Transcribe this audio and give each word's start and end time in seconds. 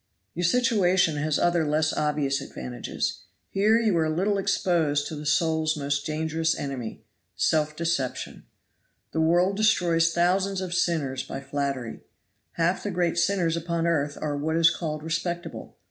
"Your 0.33 0.45
situation 0.45 1.17
has 1.17 1.37
other 1.37 1.63
less 1.63 1.93
obvious 1.93 2.41
advantages. 2.41 3.21
Here 3.51 3.79
you 3.79 3.95
are 3.99 4.09
little 4.09 4.39
exposed 4.39 5.05
to 5.05 5.15
the 5.15 5.27
soul's 5.27 5.77
most 5.77 6.07
dangerous 6.07 6.57
enemy 6.57 7.03
self 7.35 7.75
deception. 7.75 8.45
The 9.11 9.21
world 9.21 9.57
destroys 9.57 10.11
thousands 10.11 10.59
of 10.59 10.73
sinners 10.73 11.21
by 11.21 11.39
flattery. 11.39 11.99
Half 12.53 12.81
the 12.81 12.89
great 12.89 13.19
sinners 13.19 13.55
upon 13.55 13.85
earth 13.85 14.17
are 14.19 14.35
what 14.35 14.55
is 14.57 14.71
called 14.71 15.03
respectable. 15.03 15.77